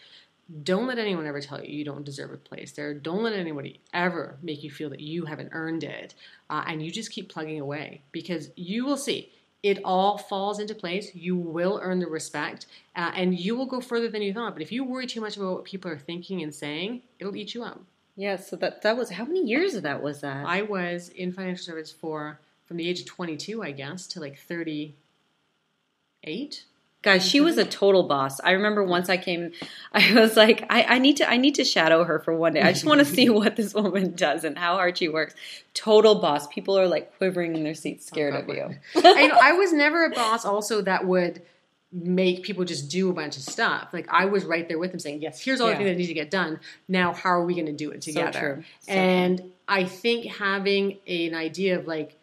don't 0.62 0.86
let 0.86 0.98
anyone 0.98 1.26
ever 1.26 1.40
tell 1.40 1.62
you 1.62 1.76
you 1.76 1.84
don't 1.84 2.04
deserve 2.04 2.32
a 2.32 2.36
place 2.36 2.72
there. 2.72 2.94
Don't 2.94 3.22
let 3.22 3.32
anybody 3.32 3.80
ever 3.92 4.36
make 4.42 4.62
you 4.62 4.70
feel 4.70 4.88
that 4.90 5.00
you 5.00 5.24
haven't 5.24 5.50
earned 5.52 5.82
it. 5.82 6.14
Uh, 6.48 6.62
and 6.66 6.82
you 6.82 6.90
just 6.90 7.10
keep 7.10 7.28
plugging 7.28 7.60
away 7.60 8.00
because 8.12 8.50
you 8.54 8.86
will 8.86 8.96
see 8.96 9.32
it 9.66 9.80
all 9.84 10.16
falls 10.16 10.60
into 10.60 10.76
place. 10.76 11.12
You 11.12 11.36
will 11.36 11.80
earn 11.82 11.98
the 11.98 12.06
respect 12.06 12.66
uh, 12.94 13.10
and 13.16 13.36
you 13.38 13.56
will 13.56 13.66
go 13.66 13.80
further 13.80 14.08
than 14.08 14.22
you 14.22 14.32
thought. 14.32 14.52
But 14.52 14.62
if 14.62 14.70
you 14.70 14.84
worry 14.84 15.08
too 15.08 15.20
much 15.20 15.36
about 15.36 15.54
what 15.54 15.64
people 15.64 15.90
are 15.90 15.98
thinking 15.98 16.40
and 16.42 16.54
saying, 16.54 17.02
it'll 17.18 17.34
eat 17.34 17.52
you 17.52 17.64
up. 17.64 17.80
Yeah, 18.14 18.36
so 18.36 18.54
that 18.56 18.82
that 18.82 18.96
was 18.96 19.10
how 19.10 19.24
many 19.24 19.44
years 19.44 19.74
of 19.74 19.82
that 19.82 20.00
was 20.02 20.20
that? 20.20 20.46
I 20.46 20.62
was 20.62 21.08
in 21.08 21.32
financial 21.32 21.64
service 21.64 21.90
for 21.90 22.38
from 22.64 22.76
the 22.76 22.88
age 22.88 23.00
of 23.00 23.06
22, 23.06 23.60
I 23.62 23.72
guess, 23.72 24.06
to 24.08 24.20
like 24.20 24.38
38. 24.38 26.64
Guys, 27.06 27.24
she 27.24 27.40
was 27.40 27.56
a 27.56 27.60
mm-hmm. 27.60 27.70
total 27.70 28.02
boss. 28.02 28.40
I 28.40 28.50
remember 28.50 28.82
once 28.82 29.08
I 29.08 29.16
came, 29.16 29.52
I 29.92 30.12
was 30.14 30.36
like, 30.36 30.66
I, 30.68 30.82
I 30.82 30.98
need 30.98 31.18
to, 31.18 31.30
I 31.30 31.36
need 31.36 31.54
to 31.54 31.64
shadow 31.64 32.02
her 32.02 32.18
for 32.18 32.34
one 32.34 32.54
day. 32.54 32.62
I 32.62 32.72
just 32.72 32.84
want 32.84 32.98
to 32.98 33.04
see 33.14 33.28
what 33.28 33.54
this 33.54 33.74
woman 33.74 34.16
does 34.16 34.42
and 34.42 34.58
how 34.58 34.74
hard 34.74 34.98
she 34.98 35.08
works. 35.08 35.36
Total 35.72 36.16
boss. 36.16 36.48
People 36.48 36.76
are 36.76 36.88
like 36.88 37.16
quivering 37.16 37.54
in 37.54 37.62
their 37.62 37.74
seats, 37.74 38.06
scared 38.06 38.34
of 38.34 38.48
you. 38.48 38.74
I, 38.96 39.30
I 39.40 39.52
was 39.56 39.72
never 39.72 40.06
a 40.06 40.10
boss 40.10 40.44
also 40.44 40.82
that 40.82 41.06
would 41.06 41.42
make 41.92 42.42
people 42.42 42.64
just 42.64 42.90
do 42.90 43.08
a 43.08 43.12
bunch 43.12 43.36
of 43.36 43.44
stuff. 43.44 43.90
Like 43.92 44.08
I 44.10 44.24
was 44.24 44.44
right 44.44 44.68
there 44.68 44.80
with 44.80 44.90
them 44.90 44.98
saying, 44.98 45.22
yes, 45.22 45.40
here's 45.40 45.60
all 45.60 45.68
Yeah. 45.68 45.74
the 45.74 45.84
things 45.84 45.90
that 45.90 45.98
need 45.98 46.08
to 46.08 46.14
get 46.14 46.32
done. 46.32 46.58
Now, 46.88 47.12
how 47.12 47.30
are 47.30 47.44
we 47.44 47.54
going 47.54 47.66
to 47.66 47.72
do 47.72 47.92
it 47.92 48.02
together? 48.02 48.54
true. 48.54 48.64
So 48.80 48.90
and 48.90 49.52
I 49.68 49.84
think 49.84 50.26
having 50.26 50.98
an 51.06 51.36
idea 51.36 51.78
of 51.78 51.86
like, 51.86 52.15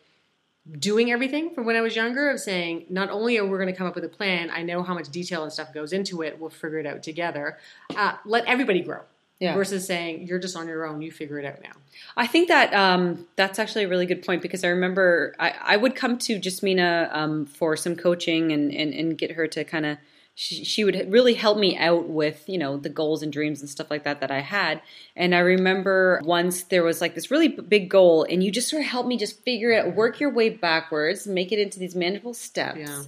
doing 0.79 1.12
everything 1.12 1.50
from 1.53 1.65
when 1.65 1.75
I 1.75 1.82
was 1.82 1.96
younger 1.96 2.29
of 2.29 2.39
saying, 2.39 2.86
not 2.89 3.10
only 3.10 3.38
are 3.38 3.46
we 3.46 3.58
going 3.58 3.67
to 3.67 3.74
come 3.74 3.88
up 3.88 3.96
with 3.96 4.05
a 4.05 4.10
plan, 4.10 4.50
I 4.50 4.62
know 4.62 4.82
how 4.82 4.93
much 4.93 5.10
detail 5.10 5.43
and 5.43 5.51
stuff 5.51 5.74
goes 5.74 5.91
into 5.91 6.22
it, 6.22 6.39
we'll 6.39 6.50
figure 6.50 6.79
it 6.79 6.86
out 6.86 7.03
together. 7.03 7.58
Uh, 7.96 8.13
let 8.25 8.46
everybody 8.46 8.82
grow. 8.82 9.01
Yeah. 9.39 9.55
Versus 9.55 9.86
saying 9.86 10.27
you're 10.27 10.39
just 10.39 10.55
on 10.55 10.67
your 10.67 10.86
own, 10.86 11.01
you 11.01 11.12
figure 11.12 11.38
it 11.38 11.46
out 11.46 11.62
now. 11.62 11.74
I 12.15 12.27
think 12.27 12.48
that 12.48 12.74
um, 12.74 13.27
that's 13.36 13.60
actually 13.60 13.84
a 13.84 13.89
really 13.89 14.05
good 14.05 14.24
point 14.24 14.41
because 14.41 14.63
I 14.63 14.70
remember 14.70 15.36
I, 15.38 15.53
I 15.62 15.75
would 15.75 15.96
come 15.96 16.17
to 16.20 16.39
Jasmina 16.39 17.13
um, 17.13 17.46
for 17.46 17.75
some 17.75 17.98
coaching 17.98 18.53
and, 18.53 18.74
and, 18.74 18.93
and 18.93 19.17
get 19.17 19.32
her 19.32 19.46
to 19.48 19.65
kind 19.65 19.86
of 19.86 19.98
she, 20.36 20.63
she 20.63 20.84
would 20.84 21.12
really 21.12 21.36
help 21.36 21.58
me 21.58 21.78
out 21.78 22.10
with 22.10 22.48
you 22.48 22.58
know 22.58 22.78
the 22.78 22.90
goals 22.90 23.22
and 23.22 23.32
dreams 23.32 23.62
and 23.62 23.70
stuff 23.70 23.92
like 23.92 24.04
that 24.04 24.22
that 24.22 24.32
I 24.32 24.40
had. 24.40 24.82
And 25.16 25.36
I 25.36 25.40
remember 25.40 26.22
once 26.24 26.63
there 26.63 26.84
was 26.84 27.02
like 27.02 27.16
this 27.16 27.30
really 27.30 27.50
big 27.50 27.90
goal, 27.90 28.25
and 28.30 28.44
you 28.44 28.52
just 28.52 28.70
sort 28.70 28.82
of 28.82 28.88
helped 28.88 29.08
me 29.08 29.18
just 29.18 29.42
figure 29.42 29.72
it 29.72 29.86
out, 29.86 29.96
work 29.96 30.20
your 30.20 30.32
way 30.32 30.50
backwards, 30.50 31.28
make 31.28 31.52
it 31.52 31.60
into 31.60 31.80
these 31.80 31.96
manageable 31.96 32.34
steps. 32.34 32.80
Yeah. 32.80 33.04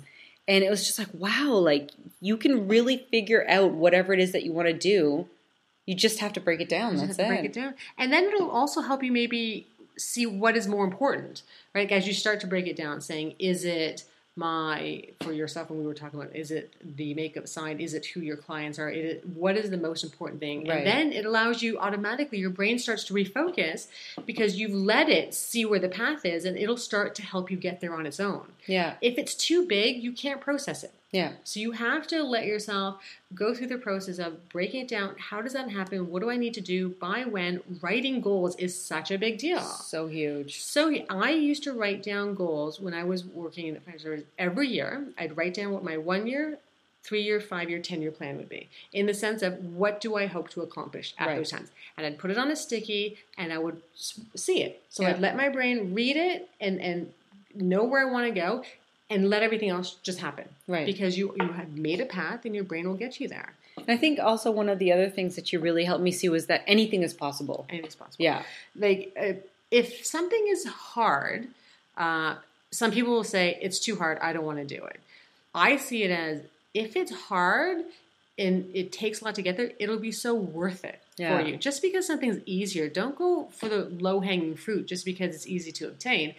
And 0.48 0.64
it 0.64 0.70
was 0.70 0.86
just 0.86 1.00
like 1.00 1.10
wow, 1.14 1.54
like 1.54 1.92
you 2.22 2.38
can 2.38 2.68
really 2.68 2.98
figure 3.10 3.46
out 3.50 3.72
whatever 3.72 4.14
it 4.14 4.20
is 4.20 4.32
that 4.34 4.44
you 4.44 4.54
want 4.54 4.68
to 4.68 4.74
do. 4.74 5.28
You 5.88 5.96
just 5.96 6.20
have 6.20 6.34
to 6.34 6.40
break 6.40 6.62
it 6.62 6.70
down. 6.70 6.96
That's 6.96 7.18
to 7.18 7.28
break 7.28 7.46
it 7.46 7.54
down. 7.54 7.76
And 7.98 8.12
then 8.12 8.26
it'll 8.26 8.50
also 8.50 8.82
help 8.82 9.04
you 9.04 9.12
maybe 9.12 9.68
see 9.98 10.26
what 10.26 10.58
is 10.58 10.68
more 10.68 10.84
important, 10.84 11.44
right? 11.74 11.92
As 11.92 12.08
you 12.08 12.14
start 12.14 12.40
to 12.42 12.48
break 12.48 12.68
it 12.68 12.76
down, 12.76 13.02
saying, 13.02 13.36
is 13.40 13.64
it 13.64 14.04
my 14.36 15.04
for 15.22 15.32
yourself 15.32 15.70
when 15.70 15.80
we 15.80 15.86
were 15.86 15.94
talking 15.94 16.20
about 16.20 16.36
is 16.36 16.52
it 16.52 16.74
the 16.98 17.14
makeup 17.14 17.48
side 17.48 17.80
is 17.80 17.94
it 17.94 18.06
who 18.06 18.20
your 18.20 18.36
clients 18.36 18.78
are? 18.78 18.90
Is 18.90 19.14
it, 19.16 19.28
what 19.30 19.56
is 19.56 19.70
the 19.70 19.78
most 19.78 20.04
important 20.04 20.42
thing? 20.42 20.68
Right. 20.68 20.80
and 20.80 20.88
then 20.88 21.14
it 21.14 21.26
allows 21.26 21.62
you 21.62 21.80
automatically 21.80 22.40
your 22.40 22.50
brain 22.50 22.78
starts 22.78 23.06
to 23.06 23.14
refocus 23.14 23.88
because 24.26 24.58
you've 24.58 24.74
let 24.74 25.08
it 25.08 25.34
see 25.34 25.66
where 25.66 25.80
the 25.80 25.88
path 25.88 26.26
is 26.26 26.44
and 26.44 26.58
it'll 26.58 26.76
start 26.78 27.16
to 27.16 27.22
help 27.22 27.50
you 27.50 27.58
get 27.58 27.80
there 27.80 27.96
on 27.96 28.06
its 28.06 28.20
own. 28.20 28.46
Yeah, 28.68 28.96
if 29.02 29.18
it's 29.18 29.36
too 29.36 29.66
big 29.66 30.04
you 30.04 30.12
can't 30.12 30.42
process 30.42 30.84
it 30.84 30.92
yeah. 31.12 31.34
so 31.44 31.60
you 31.60 31.72
have 31.72 32.08
to 32.08 32.24
let 32.24 32.46
yourself 32.46 33.02
go 33.34 33.54
through 33.54 33.68
the 33.68 33.78
process 33.78 34.20
of 34.20 34.50
breaking 34.50 34.82
it 34.82 34.88
down. 34.88 35.16
How 35.18 35.42
does 35.42 35.54
that 35.54 35.70
happen? 35.70 36.10
What 36.10 36.22
do 36.22 36.30
I 36.30 36.38
need 36.38 36.54
to 36.56 36.62
do? 36.62 36.90
By 36.90 37.24
when? 37.24 37.62
Writing 37.82 38.22
goals 38.22 38.56
is 38.58 38.80
such 38.80 39.12
a 39.12 39.18
big 39.18 39.38
deal. 39.38 39.62
So 39.62 40.08
huge. 40.08 40.62
So 40.62 40.94
I 41.10 41.32
used 41.32 41.64
to 41.64 41.74
write 41.74 42.04
down 42.04 42.34
goals 42.36 42.80
when 42.80 42.94
I 42.94 43.04
was 43.04 43.24
working 43.26 43.68
in 43.68 43.74
the 43.76 43.80
financial 43.80 44.06
service 44.10 44.26
every 44.38 44.68
year. 44.68 45.06
I'd 45.18 45.38
write 45.38 45.54
down 45.54 45.72
what 45.72 45.84
my 45.84 45.98
one 45.98 46.28
year, 46.28 46.58
three 47.04 47.22
year, 47.22 47.40
five 47.40 47.70
year, 47.70 47.80
ten 47.80 48.02
year 48.02 48.12
plan 48.12 48.36
would 48.38 48.50
be 48.50 48.68
in 48.92 49.06
the 49.06 49.14
sense 49.14 49.42
of 49.42 49.64
what 49.64 50.02
do 50.02 50.16
I 50.16 50.26
hope 50.26 50.50
to 50.52 50.62
accomplish 50.62 51.14
at 51.20 51.28
Right. 51.28 51.38
those 51.38 51.52
times. 51.52 51.70
And 51.98 52.06
I'd 52.06 52.18
put 52.18 52.32
it 52.32 52.38
on 52.38 52.50
a 52.52 52.56
sticky 52.56 53.18
and 53.38 53.54
I 53.54 53.58
would 53.58 53.82
see 53.96 54.64
it. 54.64 54.82
So 54.90 55.04
Yeah. 55.04 55.10
I'd 55.12 55.20
let 55.20 55.38
my 55.38 55.50
brain 55.50 55.94
read 55.94 56.18
it 56.18 56.50
and 56.60 56.82
and 56.82 57.14
know 57.54 57.84
where 57.86 58.02
I 58.06 58.12
want 58.12 58.26
to 58.28 58.38
go 58.38 58.64
and 59.10 59.30
let 59.30 59.44
everything 59.44 59.70
else 59.70 59.96
just 60.04 60.20
happen. 60.20 60.48
Right. 60.68 60.86
Because 60.86 61.18
you 61.18 61.36
you 61.40 61.50
have 61.54 61.72
made 61.78 62.00
a 62.02 62.06
path 62.06 62.46
and 62.46 62.56
your 62.56 62.64
brain 62.64 62.88
will 62.88 62.98
get 62.98 63.20
you 63.20 63.28
there. 63.28 63.54
And 63.78 63.90
I 63.90 63.98
think 63.98 64.20
also 64.20 64.52
one 64.52 64.70
of 64.70 64.80
the 64.80 64.92
other 64.92 65.10
things 65.10 65.36
that 65.36 65.52
you 65.52 65.60
really 65.60 65.84
helped 65.86 66.02
me 66.04 66.12
see 66.12 66.30
was 66.30 66.46
that 66.48 66.64
anything 66.66 67.02
is 67.04 67.14
possible. 67.14 67.66
Anything's 67.70 67.96
possible. 67.96 68.24
Yeah. 68.24 68.44
like 68.76 69.14
uh, 69.20 69.34
if 69.72 70.06
something 70.06 70.46
is 70.48 70.66
hard 70.66 71.48
uh, 71.98 72.36
some 72.72 72.92
people 72.92 73.12
will 73.14 73.24
say 73.24 73.58
it's 73.62 73.80
too 73.80 73.96
hard 73.96 74.18
i 74.22 74.32
don't 74.34 74.46
want 74.46 74.58
to 74.58 74.66
do 74.78 74.84
it 74.86 75.00
i 75.54 75.76
see 75.78 76.04
it 76.04 76.12
as 76.12 76.42
if 76.74 76.96
it's 76.96 77.12
hard 77.30 77.78
and 78.38 78.70
it 78.74 78.92
takes 78.92 79.22
a 79.22 79.26
lot 79.26 79.34
to 79.36 79.42
get 79.42 79.56
there 79.58 79.72
it'll 79.80 79.98
be 79.98 80.12
so 80.12 80.34
worth 80.36 80.84
it 80.86 81.00
Yeah. 81.18 81.38
for 81.40 81.48
you 81.48 81.56
just 81.58 81.82
because 81.82 82.06
something's 82.06 82.42
easier 82.46 82.90
don't 82.90 83.16
go 83.18 83.48
for 83.60 83.68
the 83.70 83.86
low 84.08 84.20
hanging 84.20 84.56
fruit 84.56 84.86
just 84.88 85.04
because 85.06 85.34
it's 85.36 85.48
easy 85.48 85.72
to 85.74 85.88
obtain 85.88 86.36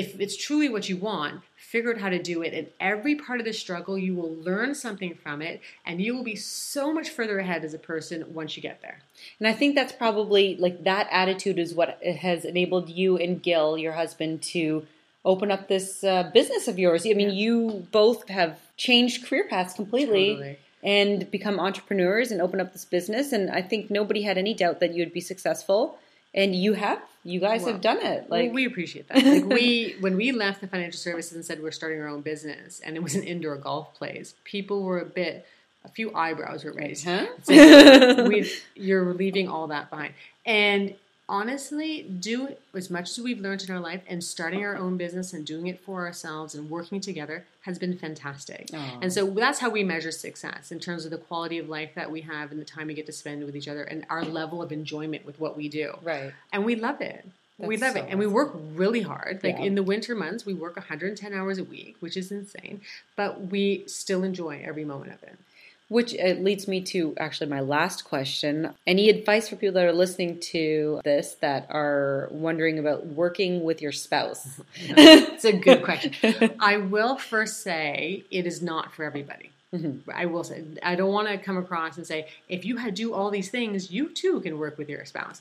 if 0.00 0.08
it's 0.24 0.36
truly 0.46 0.68
what 0.74 0.88
you 0.90 0.96
want 1.10 1.34
figure 1.56 1.92
out 1.92 2.00
how 2.04 2.08
to 2.16 2.22
do 2.32 2.36
it 2.46 2.52
and 2.58 2.66
every 2.92 3.14
part 3.26 3.38
of 3.40 3.46
the 3.48 3.52
struggle 3.64 3.96
you 4.06 4.14
will 4.18 4.34
learn 4.48 4.70
something 4.74 5.12
from 5.22 5.38
it 5.48 5.56
and 5.86 5.94
you 6.04 6.10
will 6.14 6.24
be 6.24 6.36
so 6.36 6.84
much 6.96 7.08
further 7.16 7.38
ahead 7.40 7.62
as 7.64 7.74
a 7.74 7.78
person 7.92 8.16
once 8.40 8.50
you 8.56 8.62
get 8.70 8.80
there 8.86 8.98
And 9.38 9.46
I 9.52 9.54
think 9.58 9.70
that's 9.74 9.92
probably 10.04 10.44
like 10.64 10.84
that 10.84 11.06
attitude 11.22 11.58
is 11.64 11.70
what 11.80 11.90
has 12.28 12.44
enabled 12.52 12.86
you 13.00 13.08
and 13.24 13.42
Gil, 13.46 13.76
your 13.84 13.92
husband, 14.02 14.32
to 14.54 14.86
open 15.24 15.50
up 15.54 15.62
this 15.68 15.88
uh, 16.04 16.30
business 16.32 16.64
of 16.68 16.76
yours. 16.78 17.00
I 17.04 17.12
mean, 17.20 17.30
Yeah. 17.30 17.44
you 17.44 17.56
both 18.00 18.20
have 18.38 18.52
changed 18.86 19.26
career 19.26 19.46
paths 19.52 19.74
completely. 19.74 20.28
Totally. 20.34 20.58
And 21.00 21.28
become 21.36 21.56
entrepreneurs 21.68 22.30
and 22.32 22.40
open 22.40 22.60
up 22.62 22.72
this 22.72 22.84
business. 22.96 23.26
And 23.36 23.50
I 23.50 23.62
think 23.70 23.90
nobody 23.90 24.22
had 24.22 24.38
any 24.38 24.54
doubt 24.54 24.78
that 24.82 24.94
you'd 24.94 25.12
be 25.12 25.20
successful. 25.32 25.98
And 26.34 26.54
you 26.54 26.74
have. 26.74 27.00
You 27.24 27.40
guys 27.40 27.62
Well, 27.62 27.72
have 27.72 27.80
done 27.80 27.98
it. 27.98 28.30
Like 28.30 28.46
Like, 28.46 28.52
we 28.52 28.64
appreciate 28.64 29.08
that. 29.08 29.24
Like 29.24 29.44
we 29.44 29.96
when 30.00 30.16
we 30.16 30.32
left 30.32 30.60
the 30.60 30.66
financial 30.68 30.98
services 30.98 31.32
and 31.34 31.44
said 31.44 31.62
we're 31.62 31.70
starting 31.70 32.00
our 32.00 32.08
own 32.08 32.22
business, 32.22 32.80
and 32.80 32.96
it 32.96 33.02
was 33.02 33.14
an 33.14 33.24
indoor 33.24 33.56
golf 33.56 33.94
place, 33.94 34.34
people 34.44 34.82
were 34.82 35.00
a 35.00 35.04
bit, 35.04 35.46
a 35.84 35.88
few 35.88 36.14
eyebrows 36.14 36.64
were 36.64 36.72
raised. 36.72 37.04
huh? 37.04 37.26
we, 37.46 38.50
you're 38.74 39.12
leaving 39.14 39.48
all 39.48 39.66
that 39.68 39.90
behind, 39.90 40.14
and 40.46 40.94
honestly, 41.28 42.02
do 42.02 42.54
as 42.74 42.88
much 42.90 43.10
as 43.10 43.20
we've 43.20 43.40
learned 43.40 43.62
in 43.62 43.74
our 43.74 43.80
life, 43.80 44.02
and 44.08 44.22
starting 44.24 44.64
our 44.64 44.76
own 44.76 44.96
business 44.96 45.32
and 45.32 45.46
doing 45.46 45.66
it 45.66 45.80
for 45.80 46.06
ourselves 46.06 46.54
and 46.54 46.70
working 46.70 47.00
together 47.00 47.44
has 47.62 47.78
been 47.78 47.96
fantastic. 47.96 48.70
Aw. 48.72 48.98
And 49.02 49.12
so 49.12 49.26
that's 49.26 49.58
how 49.58 49.68
we 49.68 49.84
measure 49.84 50.10
success 50.10 50.72
in 50.72 50.80
terms 50.80 51.04
of 51.04 51.10
the 51.10 51.18
quality 51.18 51.58
of 51.58 51.68
life 51.68 51.90
that 51.94 52.10
we 52.10 52.22
have 52.22 52.50
and 52.50 52.60
the 52.60 52.64
time 52.64 52.86
we 52.86 52.94
get 52.94 53.06
to 53.06 53.12
spend 53.12 53.44
with 53.44 53.54
each 53.54 53.68
other 53.68 53.82
and 53.82 54.06
our 54.08 54.24
level 54.24 54.62
of 54.62 54.72
enjoyment 54.72 55.26
with 55.26 55.38
what 55.38 55.56
we 55.56 55.68
do 55.68 55.98
right. 56.02 56.32
and 56.52 56.64
we 56.64 56.74
love 56.76 57.00
it. 57.00 57.26
we 57.58 57.76
love 57.76 57.94
so 57.94 57.98
it, 58.00 58.06
and 58.08 58.18
we 58.18 58.26
work 58.26 58.52
really 58.74 59.02
hard. 59.02 59.40
Like 59.42 59.58
Yeah. 59.58 59.64
in 59.64 59.74
the 59.74 59.82
winter 59.82 60.14
months, 60.14 60.46
we 60.46 60.54
work 60.54 60.76
110 60.76 61.32
hours 61.34 61.58
a 61.58 61.64
week, 61.64 61.96
which 62.00 62.16
is 62.16 62.30
insane. 62.30 62.80
But 63.16 63.48
we 63.50 63.82
still 63.88 64.22
enjoy 64.22 64.62
every 64.64 64.84
moment 64.84 65.12
of 65.12 65.22
it. 65.24 65.36
Which 65.88 66.14
uh, 66.18 66.34
leads 66.40 66.68
me 66.68 66.82
to 66.82 67.14
actually 67.18 67.48
my 67.48 67.60
last 67.60 68.04
question. 68.04 68.74
Any 68.86 69.08
advice 69.08 69.48
for 69.48 69.56
people 69.56 69.74
that 69.74 69.84
are 69.86 69.92
listening 69.92 70.38
to 70.52 71.00
this 71.02 71.36
that 71.40 71.66
are 71.70 72.28
wondering 72.30 72.78
about 72.78 73.06
working 73.06 73.64
with 73.64 73.80
your 73.80 73.92
spouse? 73.92 74.60
It's 74.80 75.44
a 75.44 75.52
good 75.52 75.82
question. 75.84 76.12
I 76.60 76.76
will 76.76 77.16
first 77.16 77.62
say 77.62 78.24
it 78.30 78.46
is 78.46 78.60
not 78.60 78.92
for 78.92 79.04
everybody. 79.04 79.50
Mhm. 79.72 80.00
I 80.12 80.26
will 80.26 80.44
say 80.44 80.64
I 80.82 80.94
don't 80.94 81.12
want 81.12 81.28
to 81.28 81.38
come 81.38 81.56
across 81.56 81.96
and 81.96 82.06
say 82.06 82.28
if 82.48 82.64
you 82.64 82.76
had 82.78 82.94
do 82.94 83.14
all 83.14 83.30
these 83.30 83.50
things, 83.50 83.90
you 83.90 84.08
too 84.08 84.40
can 84.40 84.58
work 84.58 84.78
with 84.78 84.88
your 84.88 85.04
spouse. 85.04 85.40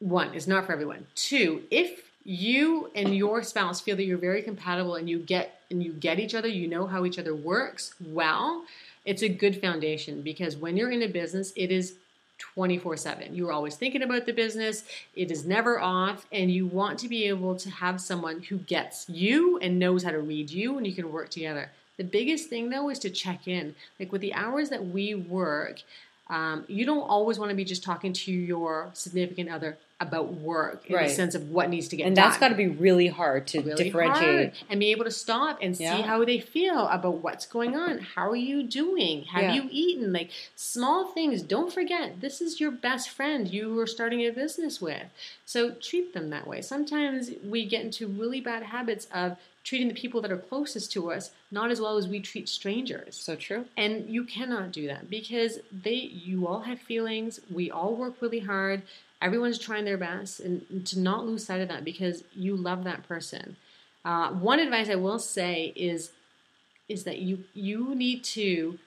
One, 0.00 0.34
it's 0.34 0.46
not 0.46 0.66
for 0.66 0.72
everyone. 0.72 1.06
Two, 1.14 1.62
if 1.70 2.02
you 2.24 2.90
and 2.94 3.14
your 3.14 3.42
spouse 3.42 3.80
feel 3.80 3.96
that 3.96 4.04
you're 4.04 4.16
very 4.18 4.42
compatible 4.42 4.94
and 4.94 5.08
you 5.10 5.18
get 5.18 5.60
and 5.70 5.82
you 5.82 5.92
get 5.92 6.18
each 6.18 6.34
other, 6.34 6.48
you 6.48 6.66
know 6.68 6.86
how 6.86 7.04
each 7.04 7.18
other 7.18 7.34
works 7.34 7.94
well, 8.00 8.64
it's 9.04 9.22
a 9.22 9.28
good 9.28 9.60
foundation 9.60 10.22
because 10.22 10.56
when 10.56 10.76
you're 10.76 10.90
in 10.90 11.02
a 11.02 11.08
business, 11.08 11.52
it 11.56 11.70
is 11.70 11.94
24 12.38 12.96
7. 12.96 13.34
You're 13.34 13.52
always 13.52 13.76
thinking 13.76 14.02
about 14.02 14.26
the 14.26 14.32
business, 14.32 14.84
it 15.14 15.30
is 15.30 15.44
never 15.44 15.78
off, 15.80 16.26
and 16.32 16.50
you 16.50 16.66
want 16.66 16.98
to 17.00 17.08
be 17.08 17.24
able 17.28 17.54
to 17.56 17.70
have 17.70 18.00
someone 18.00 18.42
who 18.42 18.58
gets 18.58 19.08
you 19.08 19.58
and 19.58 19.78
knows 19.78 20.02
how 20.02 20.10
to 20.10 20.20
read 20.20 20.50
you 20.50 20.76
and 20.76 20.86
you 20.86 20.94
can 20.94 21.12
work 21.12 21.30
together. 21.30 21.70
The 21.96 22.04
biggest 22.04 22.48
thing 22.48 22.70
though 22.70 22.90
is 22.90 22.98
to 23.00 23.10
check 23.10 23.46
in. 23.46 23.74
Like 24.00 24.10
with 24.10 24.20
the 24.20 24.34
hours 24.34 24.68
that 24.70 24.84
we 24.84 25.14
work, 25.14 25.82
um, 26.28 26.64
you 26.68 26.84
don't 26.86 27.08
always 27.08 27.38
want 27.38 27.50
to 27.50 27.56
be 27.56 27.64
just 27.64 27.84
talking 27.84 28.12
to 28.12 28.32
your 28.32 28.90
significant 28.94 29.50
other 29.50 29.76
about 30.06 30.34
work 30.34 30.84
in 30.86 30.94
Right. 30.96 31.08
the 31.08 31.14
sense 31.14 31.34
of 31.34 31.50
what 31.50 31.68
needs 31.70 31.88
to 31.88 31.96
get 31.96 32.06
and 32.06 32.14
done 32.14 32.24
And 32.24 32.30
that's 32.32 32.40
got 32.40 32.48
to 32.48 32.54
be 32.54 32.66
really 32.68 33.08
hard 33.08 33.46
to 33.48 33.60
really 33.60 33.84
differentiate. 33.84 34.22
hard 34.24 34.52
and 34.70 34.78
be 34.80 34.90
able 34.90 35.04
to 35.04 35.10
stop 35.10 35.58
and 35.62 35.76
see 35.76 35.84
Yeah. 35.84 36.02
how 36.02 36.24
they 36.24 36.38
feel 36.38 36.86
about 36.88 37.22
what's 37.22 37.46
going 37.46 37.76
on. 37.76 37.98
How 37.98 38.28
are 38.30 38.36
you 38.36 38.62
doing? 38.62 39.24
Have 39.24 39.42
Yeah. 39.42 39.54
you 39.54 39.68
eaten? 39.70 40.12
Like 40.12 40.30
small 40.54 41.06
things. 41.12 41.42
Don't 41.42 41.72
forget, 41.72 42.20
this 42.20 42.40
is 42.40 42.60
your 42.60 42.70
best 42.70 43.08
friend 43.10 43.48
you 43.52 43.78
are 43.80 43.86
starting 43.86 44.20
a 44.20 44.30
business 44.30 44.80
with. 44.80 45.06
So 45.44 45.70
treat 45.72 46.14
them 46.14 46.30
that 46.30 46.46
way. 46.46 46.60
Sometimes 46.62 47.30
we 47.44 47.64
get 47.66 47.82
into 47.84 48.06
really 48.06 48.40
bad 48.40 48.62
habits 48.64 49.06
of 49.12 49.36
treating 49.62 49.88
the 49.88 49.94
people 49.94 50.20
that 50.20 50.30
are 50.30 50.36
closest 50.36 50.92
to 50.92 51.10
us 51.10 51.30
not 51.50 51.70
as 51.70 51.80
well 51.80 51.96
as 51.96 52.06
we 52.06 52.20
treat 52.20 52.48
strangers. 52.48 53.14
So 53.16 53.34
true. 53.34 53.64
And 53.78 54.10
you 54.10 54.24
cannot 54.24 54.72
do 54.72 54.86
that 54.88 55.08
because 55.08 55.60
they 55.72 55.94
you 55.94 56.46
all 56.46 56.60
have 56.60 56.80
feelings. 56.80 57.40
We 57.50 57.70
all 57.70 57.94
work 57.94 58.20
really 58.20 58.40
hard. 58.40 58.82
Everyone's 59.24 59.58
trying 59.58 59.86
their 59.86 59.96
best 59.96 60.38
and 60.40 60.86
to 60.86 61.00
not 61.00 61.24
lose 61.26 61.46
sight 61.46 61.62
of 61.62 61.68
that 61.68 61.82
because 61.82 62.22
you 62.34 62.56
love 62.56 62.84
that 62.84 63.08
person. 63.08 63.56
Uh, 64.04 64.30
one 64.32 64.60
advice 64.60 64.90
I 64.90 64.96
will 64.96 65.18
say 65.18 65.72
is 65.74 66.12
is 66.90 67.04
that 67.04 67.18
you 67.18 67.44
you 67.54 67.94
need 67.94 68.22
to 68.24 68.78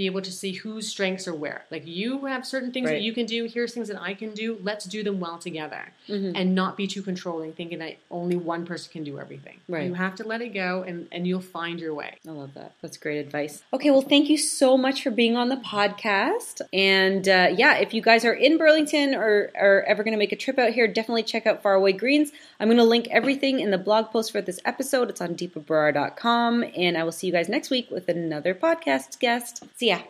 be 0.00 0.06
able 0.06 0.20
to 0.22 0.30
see 0.40 0.52
whose 0.52 0.86
strengths 0.94 1.26
are 1.26 1.34
where. 1.34 1.64
Like 1.70 1.86
you 1.86 2.26
have 2.26 2.46
certain 2.46 2.70
things 2.72 2.86
Right. 2.88 2.96
that 2.96 3.02
you 3.02 3.12
can 3.18 3.26
do. 3.26 3.44
Here's 3.56 3.72
things 3.74 3.88
that 3.88 4.00
I 4.00 4.12
can 4.14 4.30
do. 4.42 4.58
Let's 4.62 4.84
do 4.84 5.02
them 5.02 5.18
well 5.20 5.38
together, 5.38 5.84
Mm-hmm. 6.08 6.32
and 6.38 6.54
not 6.54 6.76
be 6.76 6.86
too 6.86 7.02
controlling, 7.02 7.52
thinking 7.52 7.78
that 7.80 7.94
only 8.10 8.36
one 8.36 8.66
person 8.66 8.88
can 8.92 9.04
do 9.04 9.18
everything. 9.18 9.56
Right. 9.68 9.86
You 9.88 9.94
have 9.94 10.14
to 10.16 10.24
let 10.32 10.40
it 10.42 10.50
go, 10.64 10.84
and 10.88 11.08
and 11.10 11.26
you'll 11.26 11.40
find 11.58 11.80
your 11.80 11.94
way. 11.94 12.12
I 12.28 12.32
love 12.42 12.52
that. 12.54 12.72
That's 12.82 12.96
great 12.98 13.18
advice. 13.26 13.62
Okay, 13.72 13.90
well, 13.90 14.02
thank 14.14 14.28
you 14.28 14.38
so 14.38 14.76
much 14.76 15.02
for 15.02 15.10
being 15.10 15.36
on 15.36 15.48
the 15.48 15.56
podcast. 15.56 16.60
And 16.72 17.26
uh, 17.28 17.48
yeah, 17.56 17.78
if 17.78 17.94
you 17.94 18.02
guys 18.02 18.24
are 18.24 18.32
in 18.46 18.58
Burlington 18.58 19.14
or 19.14 19.50
are 19.58 19.82
ever 19.86 20.02
going 20.04 20.12
to 20.12 20.18
make 20.18 20.32
a 20.32 20.36
trip 20.44 20.58
out 20.58 20.72
here, 20.72 20.86
definitely 20.86 21.22
check 21.22 21.46
out 21.46 21.62
Faraway 21.62 21.92
Greens. 21.92 22.32
I'm 22.60 22.68
going 22.68 22.76
to 22.78 22.84
link 22.84 23.08
everything 23.10 23.60
in 23.60 23.70
the 23.70 23.78
blog 23.78 24.10
post 24.10 24.32
for 24.32 24.40
this 24.42 24.60
episode. 24.64 25.08
It's 25.10 25.20
on 25.20 25.34
deepabrar.com. 25.34 26.64
And 26.76 26.96
I 26.98 27.04
will 27.04 27.12
see 27.12 27.26
you 27.26 27.32
guys 27.32 27.48
next 27.48 27.70
week 27.70 27.90
with 27.90 28.08
another 28.08 28.54
podcast 28.54 29.18
guest. 29.18 29.62
See 29.76 29.85
ya. 29.86 30.02